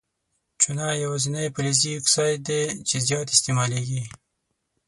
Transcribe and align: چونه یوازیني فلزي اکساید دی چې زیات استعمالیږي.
چونه 0.61 0.85
یوازیني 1.03 1.45
فلزي 1.55 1.91
اکساید 1.99 2.39
دی 2.47 2.61
چې 2.87 2.95
زیات 3.07 3.27
استعمالیږي. 3.35 4.03